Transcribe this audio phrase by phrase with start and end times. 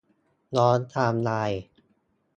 [0.55, 1.61] ย้อนไทม์ไลน์